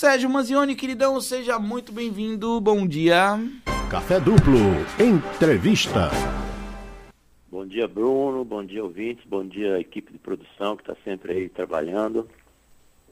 [0.00, 2.60] Sérgio Manzioni, queridão, seja muito bem-vindo.
[2.60, 3.36] Bom dia.
[3.90, 4.56] Café Duplo,
[4.96, 6.08] entrevista.
[7.50, 8.44] Bom dia, Bruno.
[8.44, 9.24] Bom dia, ouvintes.
[9.26, 12.30] Bom dia, equipe de produção que está sempre aí trabalhando.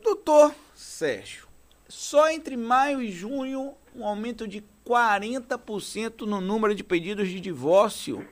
[0.00, 1.48] Doutor Sérgio,
[1.88, 8.24] só entre maio e junho, um aumento de 40% no número de pedidos de divórcio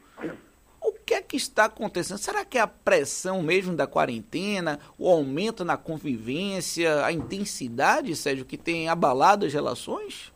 [1.05, 2.19] que é que está acontecendo?
[2.19, 8.45] Será que é a pressão mesmo da quarentena, o aumento na convivência, a intensidade, Sérgio,
[8.45, 10.33] que tem abalado as relações?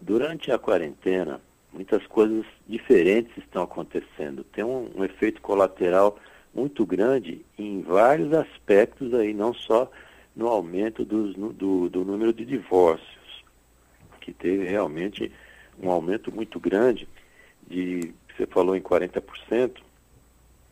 [0.00, 1.40] Durante a quarentena,
[1.72, 4.44] muitas coisas diferentes estão acontecendo.
[4.44, 6.18] Tem um, um efeito colateral
[6.54, 9.90] muito grande em vários aspectos aí, não só
[10.34, 13.44] no aumento dos, do, do número de divórcios,
[14.20, 15.30] que teve realmente
[15.78, 17.08] um aumento muito grande
[17.66, 19.80] de você falou em 40%,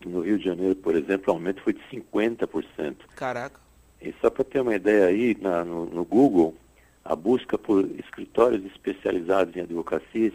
[0.05, 2.97] no Rio de Janeiro, por exemplo, o aumento foi de 50%.
[3.15, 3.61] Caraca.
[4.01, 6.57] E só para ter uma ideia aí, na, no, no, Google,
[7.05, 10.33] a busca por escritórios especializados em advocacia,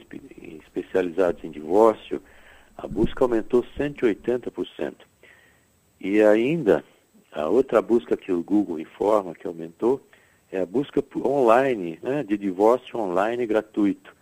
[0.66, 2.22] especializados em divórcio,
[2.78, 4.96] a busca aumentou 180%.
[6.00, 6.84] E ainda,
[7.32, 10.02] a outra busca que o Google informa que aumentou
[10.50, 14.17] é a busca online, né, de divórcio online gratuito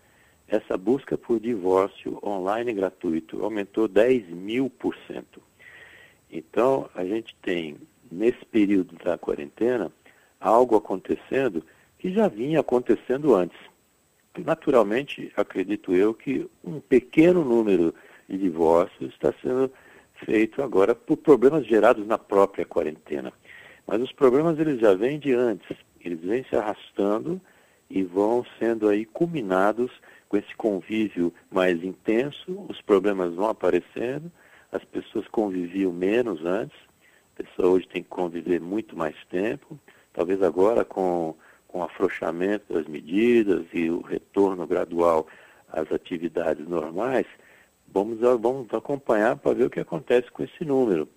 [0.48, 5.42] essa busca por divórcio online gratuito aumentou 10 mil por cento.
[6.32, 7.78] Então, a gente tem,
[8.12, 9.92] nesse período da quarentena,
[10.40, 11.64] algo acontecendo
[11.98, 13.58] que já vinha acontecendo antes.
[14.38, 17.94] Naturalmente, acredito eu que um pequeno número
[18.28, 19.72] de divórcios está sendo
[20.26, 23.32] feito agora por problemas gerados na própria quarentena.
[23.88, 27.42] Mas os problemas eles já vêm de antes, eles vêm se arrastando
[27.90, 29.92] e vão sendo aí culminados
[30.36, 34.30] com esse convívio mais intenso, os problemas vão aparecendo,
[34.72, 36.78] as pessoas conviviam menos antes,
[37.34, 39.80] a pessoa hoje tem que conviver muito mais tempo,
[40.14, 41.36] talvez agora com,
[41.68, 45.26] com o afrouxamento das medidas e o retorno gradual
[45.70, 47.26] às atividades normais,
[47.88, 51.08] vamos, vamos acompanhar para ver o que acontece com esse número.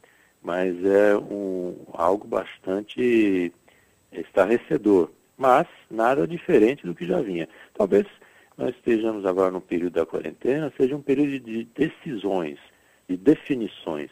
[0.40, 3.52] Mas é um, algo bastante
[4.12, 7.48] estarrecedor, mas nada diferente do que já vinha.
[7.74, 8.06] Talvez
[8.58, 12.58] nós estejamos agora no período da quarentena, seja um período de decisões,
[13.08, 14.10] de definições.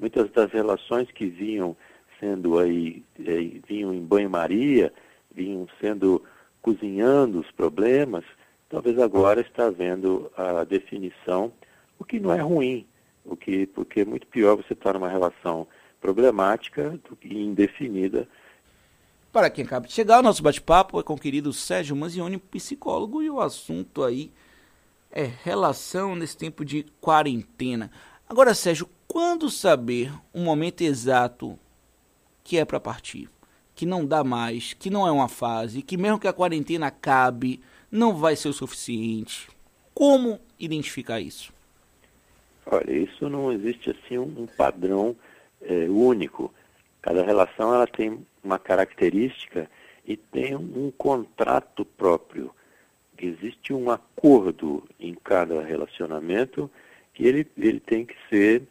[0.00, 1.76] Muitas das relações que vinham
[2.18, 4.92] sendo aí, aí vinham em banho-maria,
[5.32, 6.20] vinham sendo
[6.60, 8.24] cozinhando os problemas,
[8.68, 11.52] talvez agora está havendo a definição,
[11.96, 12.84] o que não é ruim,
[13.24, 15.68] o que, porque é muito pior você estar numa relação
[16.00, 18.26] problemática que indefinida
[19.34, 23.20] para quem acaba de chegar, o nosso bate-papo é com o querido Sérgio Manzioni, psicólogo,
[23.20, 24.30] e o assunto aí
[25.10, 27.90] é relação nesse tempo de quarentena.
[28.28, 31.58] Agora, Sérgio, quando saber o momento exato
[32.44, 33.28] que é para partir?
[33.74, 37.60] Que não dá mais, que não é uma fase, que mesmo que a quarentena acabe,
[37.90, 39.48] não vai ser o suficiente.
[39.92, 41.52] Como identificar isso?
[42.66, 45.16] Olha, isso não existe assim um padrão
[45.60, 46.54] é, único.
[47.02, 49.68] Cada relação ela tem uma característica
[50.06, 52.54] e tem um contrato próprio.
[53.18, 56.70] Existe um acordo em cada relacionamento
[57.14, 58.62] que ele, ele tem que ser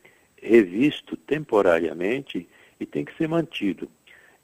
[0.41, 2.47] revisto temporariamente
[2.79, 3.89] e tem que ser mantido.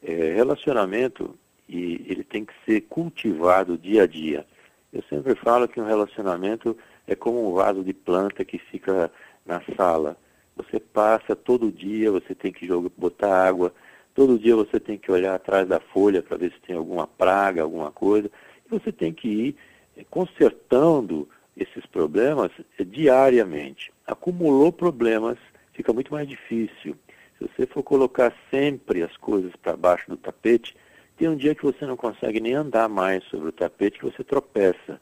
[0.01, 4.45] É, relacionamento e ele tem que ser cultivado dia a dia.
[4.91, 6.75] Eu sempre falo que um relacionamento
[7.05, 9.11] é como um vaso de planta que fica
[9.45, 10.17] na sala.
[10.55, 13.73] Você passa todo dia, você tem que jogar, botar água,
[14.19, 17.61] Todo dia você tem que olhar atrás da folha para ver se tem alguma praga,
[17.61, 18.29] alguma coisa.
[18.65, 19.55] E você tem que ir
[19.95, 21.25] eh, consertando
[21.55, 23.93] esses problemas eh, diariamente.
[24.05, 25.37] Acumulou problemas,
[25.71, 26.97] fica muito mais difícil.
[27.37, 30.75] Se você for colocar sempre as coisas para baixo do tapete,
[31.15, 34.21] tem um dia que você não consegue nem andar mais sobre o tapete, que você
[34.21, 34.99] tropeça.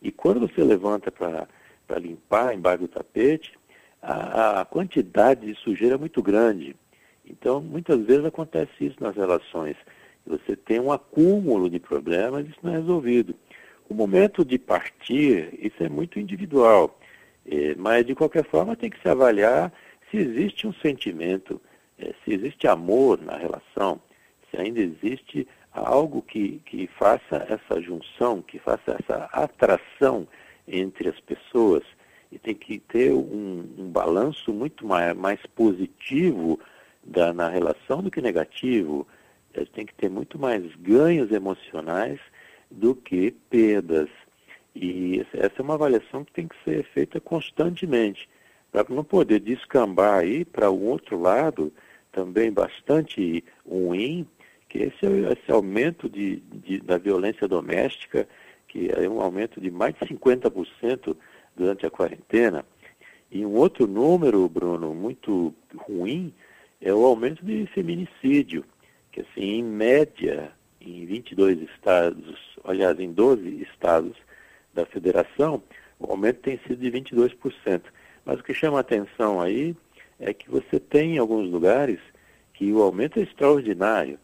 [0.00, 3.58] E quando você levanta para limpar embaixo do tapete,
[4.00, 6.76] a, a quantidade de sujeira é muito grande.
[7.30, 9.76] Então, muitas vezes acontece isso nas relações.
[10.26, 13.34] Você tem um acúmulo de problemas e isso não é resolvido.
[13.88, 16.98] O momento de partir, isso é muito individual.
[17.46, 19.72] É, mas, de qualquer forma, tem que se avaliar
[20.10, 21.60] se existe um sentimento,
[21.98, 24.00] é, se existe amor na relação,
[24.50, 30.26] se ainda existe algo que, que faça essa junção, que faça essa atração
[30.66, 31.84] entre as pessoas.
[32.32, 36.60] E tem que ter um, um balanço muito mais, mais positivo
[37.04, 39.06] da, na relação do que negativo,
[39.54, 42.20] a gente tem que ter muito mais ganhos emocionais
[42.70, 44.08] do que perdas.
[44.74, 48.28] E essa é uma avaliação que tem que ser feita constantemente,
[48.70, 51.72] para não poder descambar aí para um outro lado,
[52.12, 54.26] também bastante ruim,
[54.68, 58.28] que esse, esse aumento de, de, da violência doméstica,
[58.68, 61.16] que é um aumento de mais de 50%
[61.56, 62.64] durante a quarentena.
[63.30, 66.32] E um outro número, Bruno, muito ruim,
[66.80, 68.64] é o aumento de feminicídio,
[69.12, 74.16] que assim, em média, em 22 estados, aliás, em 12 estados
[74.72, 75.62] da federação,
[75.98, 77.82] o aumento tem sido de 22%.
[78.24, 79.76] Mas o que chama a atenção aí
[80.18, 81.98] é que você tem em alguns lugares
[82.54, 84.18] que o aumento é extraordinário.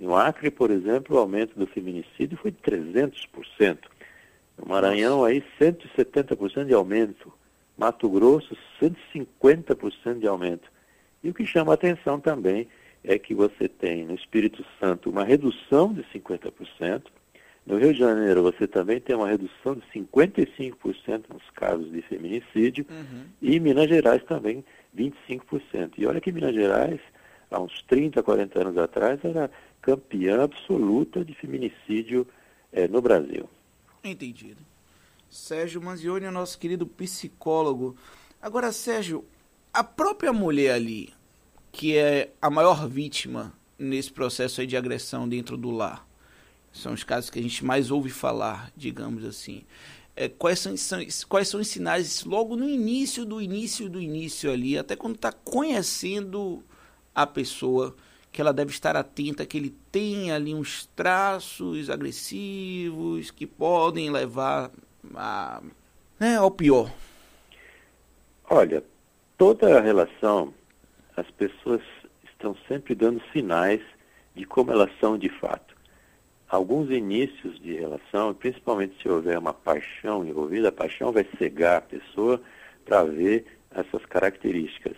[0.00, 3.78] No Acre, por exemplo, o aumento do feminicídio foi de 300%.
[4.58, 7.32] No Maranhão, aí, 170% de aumento.
[7.76, 10.70] Mato Grosso, 150% de aumento.
[11.22, 12.68] E o que chama a atenção também
[13.04, 17.02] é que você tem no Espírito Santo uma redução de 50%.
[17.64, 22.84] No Rio de Janeiro, você também tem uma redução de 55% nos casos de feminicídio.
[22.90, 23.24] Uhum.
[23.40, 24.64] E em Minas Gerais também
[24.96, 25.92] 25%.
[25.96, 27.00] E olha que Minas Gerais,
[27.50, 32.26] há uns 30, 40 anos atrás, era campeã absoluta de feminicídio
[32.72, 33.48] é, no Brasil.
[34.02, 34.60] Entendido.
[35.30, 37.96] Sérgio Manzioni é nosso querido psicólogo.
[38.40, 39.24] Agora, Sérgio,
[39.72, 41.12] a própria mulher ali,
[41.70, 46.06] que é a maior vítima nesse processo de agressão dentro do lar,
[46.72, 49.64] são os casos que a gente mais ouve falar, digamos assim.
[50.14, 54.50] É, quais, são, são, quais são os sinais logo no início do início do início
[54.50, 56.62] ali, até quando está conhecendo
[57.14, 57.96] a pessoa,
[58.30, 64.70] que ela deve estar atenta que ele tem ali uns traços agressivos que podem levar
[65.14, 65.62] a,
[66.18, 66.92] né, ao pior?
[68.48, 68.84] Olha,
[69.42, 70.54] toda a relação,
[71.16, 71.82] as pessoas
[72.22, 73.80] estão sempre dando sinais
[74.36, 75.74] de como elas são de fato.
[76.48, 81.80] Alguns inícios de relação, principalmente se houver uma paixão envolvida, a paixão vai cegar a
[81.80, 82.40] pessoa
[82.84, 83.44] para ver
[83.74, 84.94] essas características.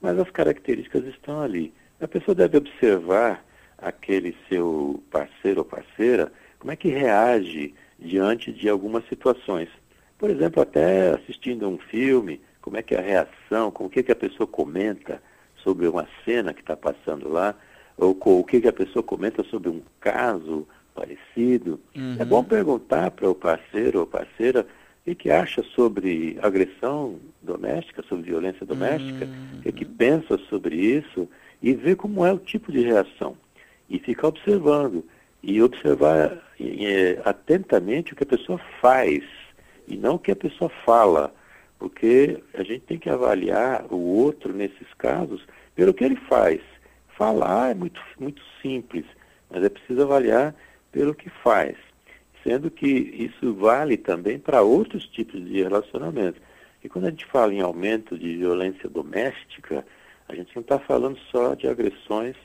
[0.00, 1.74] Mas as características estão ali.
[2.00, 3.44] A pessoa deve observar
[3.78, 9.68] aquele seu parceiro ou parceira, como é que reage diante de algumas situações.
[10.16, 14.02] Por exemplo, até assistindo um filme, como é que é a reação, com o que,
[14.02, 15.22] que a pessoa comenta
[15.56, 17.54] sobre uma cena que está passando lá,
[17.96, 21.80] ou com o que, que a pessoa comenta sobre um caso parecido.
[21.96, 22.16] Uhum.
[22.18, 24.66] É bom perguntar para o parceiro ou parceira
[25.06, 29.60] o que, acha sobre agressão doméstica, sobre violência doméstica, uhum.
[29.60, 31.26] o que, que pensa sobre isso
[31.62, 33.34] e ver como é o tipo de reação.
[33.88, 35.02] E ficar observando.
[35.42, 39.22] E observar é, atentamente o que a pessoa faz
[39.86, 41.32] e não o que a pessoa fala
[41.78, 46.60] porque a gente tem que avaliar o outro nesses casos pelo que ele faz.
[47.16, 49.04] Falar é muito, muito simples,
[49.50, 50.54] mas é preciso avaliar
[50.90, 51.76] pelo que faz,
[52.42, 56.40] sendo que isso vale também para outros tipos de relacionamento.
[56.82, 59.84] E quando a gente fala em aumento de violência doméstica,
[60.28, 62.36] a gente não está falando só de agressões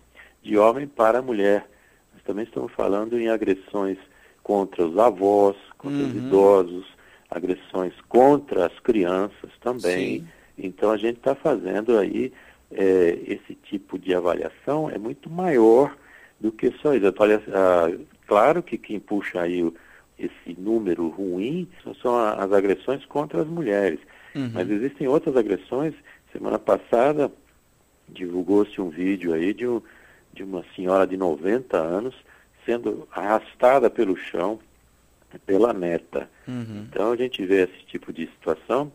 [0.42, 1.68] de homem para mulher.
[2.14, 3.98] Nós também estamos falando em agressões
[4.42, 6.08] contra os avós, contra uhum.
[6.08, 6.93] os idosos,
[7.36, 10.20] agressões contra as crianças também.
[10.20, 10.28] Sim.
[10.58, 12.32] Então a gente está fazendo aí
[12.72, 15.96] é, esse tipo de avaliação é muito maior
[16.40, 17.08] do que só isso.
[17.54, 17.92] Ah,
[18.28, 19.74] claro que quem puxa aí o,
[20.18, 21.68] esse número ruim
[22.02, 24.00] são as agressões contra as mulheres.
[24.36, 24.52] Uhum.
[24.54, 25.94] Mas existem outras agressões.
[26.32, 27.32] Semana passada
[28.10, 29.82] divulgou-se um vídeo aí de, um,
[30.34, 32.16] de uma senhora de 90 anos
[32.66, 34.60] sendo arrastada pelo chão
[35.40, 36.30] pela neta.
[36.48, 36.86] Uhum.
[36.90, 38.92] Então a gente vê esse tipo de situação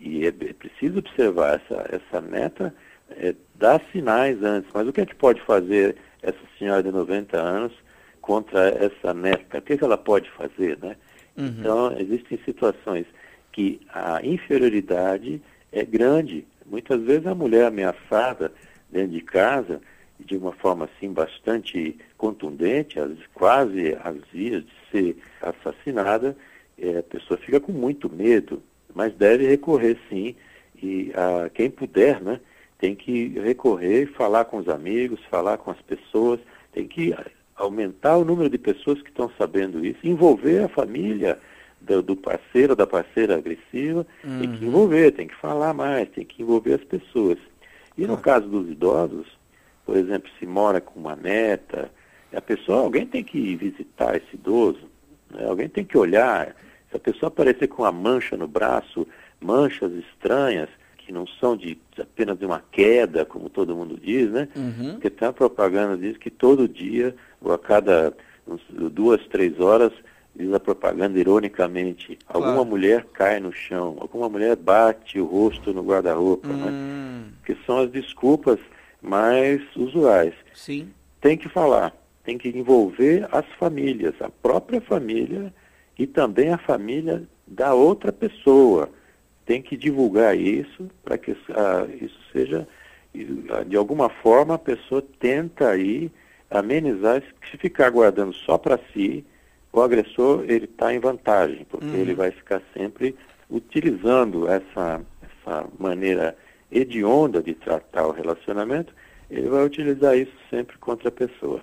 [0.00, 2.74] e é, é preciso observar essa, essa neta,
[3.10, 4.70] é, dar sinais antes.
[4.74, 7.72] Mas o que a gente pode fazer, essa senhora de 90 anos,
[8.20, 9.58] contra essa neta?
[9.58, 10.96] O que, que ela pode fazer, né?
[11.36, 11.46] Uhum.
[11.46, 13.06] Então, existem situações
[13.52, 15.40] que a inferioridade
[15.70, 16.46] é grande.
[16.66, 18.52] Muitas vezes a mulher ameaçada
[18.90, 19.80] dentro de casa,
[20.18, 22.98] de uma forma assim bastante contundente,
[23.34, 26.36] quase às vias de ser assassinada,
[26.78, 28.62] é, a pessoa fica com muito medo,
[28.94, 30.36] mas deve recorrer sim,
[30.80, 32.40] e a, quem puder, né,
[32.78, 36.38] tem que recorrer, falar com os amigos, falar com as pessoas,
[36.72, 37.14] tem que
[37.56, 41.38] aumentar o número de pessoas que estão sabendo isso, envolver a família
[41.80, 44.40] do, do parceiro, da parceira agressiva, uhum.
[44.40, 44.68] tem que uhum.
[44.68, 47.38] envolver, tem que falar mais, tem que envolver as pessoas.
[47.96, 49.26] E no caso dos idosos,
[49.84, 51.90] por exemplo, se mora com uma neta,
[52.36, 54.88] a pessoa, alguém tem que visitar esse idoso,
[55.30, 55.46] né?
[55.46, 56.54] alguém tem que olhar.
[56.90, 59.06] Se a pessoa aparecer com uma mancha no braço,
[59.40, 64.48] manchas estranhas, que não são de apenas de uma queda, como todo mundo diz, né?
[64.54, 64.92] Uhum.
[64.92, 68.14] Porque tem a propaganda diz que todo dia, ou a cada
[68.68, 69.92] duas, três horas,
[70.34, 72.46] diz a propaganda ironicamente, claro.
[72.46, 76.54] alguma mulher cai no chão, alguma mulher bate o rosto no guarda-roupa, né?
[76.54, 77.24] hum.
[77.26, 77.32] né?
[77.44, 78.58] Que são as desculpas
[79.00, 80.34] mais usuais.
[80.54, 80.90] Sim.
[81.20, 81.92] Tem que falar.
[82.24, 85.52] Tem que envolver as famílias, a própria família
[85.98, 88.88] e também a família da outra pessoa.
[89.44, 92.66] Tem que divulgar isso para que ah, isso seja,
[93.66, 96.10] de alguma forma, a pessoa tenta aí
[96.50, 99.24] amenizar, se ficar guardando só para si,
[99.72, 101.96] o agressor ele está em vantagem, porque uhum.
[101.96, 103.16] ele vai ficar sempre
[103.50, 106.36] utilizando essa, essa maneira
[106.70, 108.94] hedionda de tratar o relacionamento,
[109.30, 111.60] ele vai utilizar isso sempre contra a pessoa.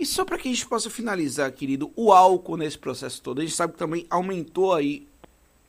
[0.00, 3.44] E só para que a gente possa finalizar, querido, o álcool nesse processo todo, a
[3.44, 5.06] gente sabe que também aumentou aí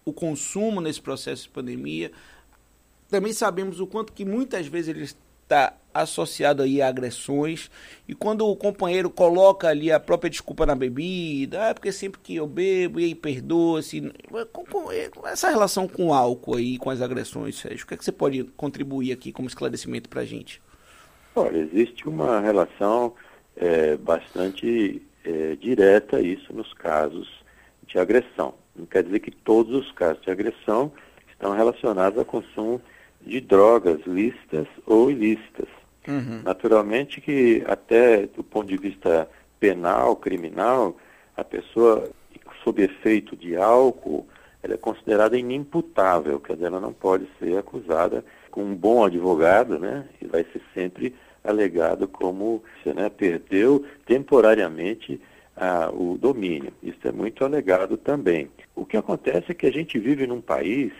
[0.05, 2.13] o consumo nesse processo de pandemia.
[3.09, 7.69] Também sabemos o quanto que muitas vezes ele está associado aí a agressões.
[8.07, 12.37] E quando o companheiro coloca ali a própria desculpa na bebida, é porque sempre que
[12.37, 14.13] eu bebo e aí perdoa-se.
[15.25, 18.13] Essa relação com o álcool aí, com as agressões, Sérgio, o que, é que você
[18.13, 20.61] pode contribuir aqui como esclarecimento para a gente?
[21.35, 23.13] Olha, existe uma relação
[23.55, 27.43] é, bastante é, direta isso nos casos
[27.85, 28.53] de agressão.
[28.75, 30.91] Não quer dizer que todos os casos de agressão
[31.29, 32.81] estão relacionados ao consumo
[33.21, 35.67] de drogas lícitas ou ilícitas.
[36.07, 36.41] Uhum.
[36.43, 39.29] Naturalmente que até do ponto de vista
[39.59, 40.97] penal, criminal,
[41.37, 42.09] a pessoa
[42.63, 44.27] sob efeito de álcool,
[44.63, 49.79] ela é considerada inimputável, quer dizer, ela não pode ser acusada com um bom advogado,
[49.79, 50.07] né?
[50.21, 55.19] E vai ser sempre alegado como você né, perdeu temporariamente
[55.55, 56.71] ah, o domínio.
[56.81, 58.49] Isso é muito alegado também.
[58.75, 60.91] O que acontece é que a gente vive num país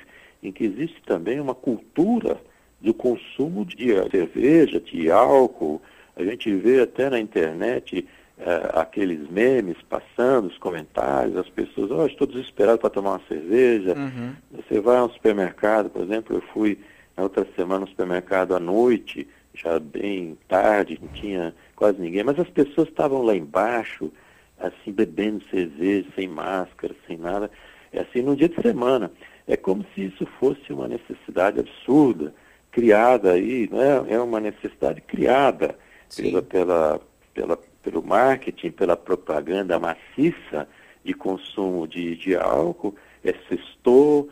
[0.44, 2.40] em que existe também uma cultura
[2.80, 5.82] do consumo de cerveja, de álcool.
[6.16, 8.08] A gente vê até na internet
[8.40, 13.94] uh, aqueles memes passando, os comentários, as pessoas, oh, estou desesperado para tomar uma cerveja.
[13.96, 14.34] Uhum.
[14.52, 16.80] Você vai ao supermercado, por exemplo, eu fui
[17.16, 22.40] na outra semana no supermercado à noite, já bem tarde, não tinha quase ninguém, mas
[22.40, 24.12] as pessoas estavam lá embaixo,
[24.60, 27.50] assim, bebendo cerveja, sem máscara, sem nada,
[27.92, 29.12] é assim, num dia de semana.
[29.48, 32.34] É como se isso fosse uma necessidade absurda
[32.72, 34.06] criada aí, né?
[34.08, 35.78] é uma necessidade criada
[36.16, 37.02] pela, pela,
[37.34, 40.68] pela, pelo marketing, pela propaganda maciça
[41.04, 44.30] de consumo de, de álcool, é sextou,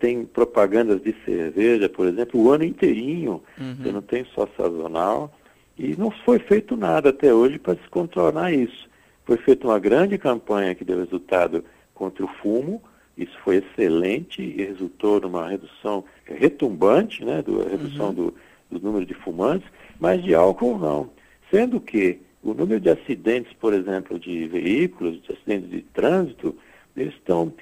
[0.00, 3.76] tem propagandas de cerveja, por exemplo, o ano inteirinho, uhum.
[3.76, 5.32] você não tem só sazonal,
[5.78, 8.88] e não foi feito nada até hoje para descontrolar isso.
[9.24, 11.64] Foi feita uma grande campanha que deu resultado
[11.94, 12.82] contra o fumo,
[13.16, 18.14] isso foi excelente e resultou numa redução retumbante, né, do, redução uhum.
[18.14, 18.34] do,
[18.70, 21.10] do número de fumantes, mas de álcool não.
[21.50, 26.56] Sendo que o número de acidentes, por exemplo, de veículos, de acidentes de trânsito,
[26.96, 27.52] eles estão